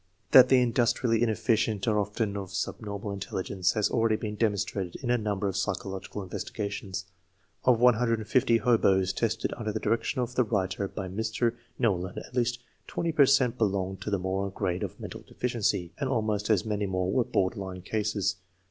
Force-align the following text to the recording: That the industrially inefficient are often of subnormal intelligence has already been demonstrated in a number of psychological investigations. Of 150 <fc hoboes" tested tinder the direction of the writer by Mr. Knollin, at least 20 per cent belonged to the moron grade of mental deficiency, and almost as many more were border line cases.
That 0.31 0.49
the 0.49 0.59
industrially 0.59 1.21
inefficient 1.21 1.87
are 1.87 1.99
often 1.99 2.35
of 2.35 2.49
subnormal 2.55 3.11
intelligence 3.11 3.73
has 3.73 3.91
already 3.91 4.15
been 4.15 4.33
demonstrated 4.35 4.95
in 5.03 5.11
a 5.11 5.17
number 5.19 5.47
of 5.47 5.55
psychological 5.55 6.23
investigations. 6.23 7.05
Of 7.65 7.79
150 7.79 8.25
<fc 8.57 8.61
hoboes" 8.61 9.13
tested 9.13 9.53
tinder 9.55 9.71
the 9.71 9.79
direction 9.79 10.19
of 10.19 10.33
the 10.33 10.43
writer 10.43 10.87
by 10.87 11.07
Mr. 11.07 11.55
Knollin, 11.77 12.17
at 12.17 12.33
least 12.35 12.63
20 12.87 13.11
per 13.11 13.27
cent 13.27 13.59
belonged 13.59 14.01
to 14.01 14.09
the 14.09 14.17
moron 14.17 14.49
grade 14.49 14.81
of 14.81 14.99
mental 14.99 15.21
deficiency, 15.21 15.93
and 15.99 16.09
almost 16.09 16.49
as 16.49 16.65
many 16.65 16.87
more 16.87 17.11
were 17.11 17.23
border 17.23 17.59
line 17.59 17.83
cases. 17.83 18.37